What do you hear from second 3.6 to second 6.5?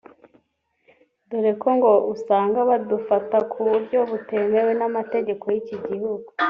buryo butemewe n’amategeko y’iki gihugu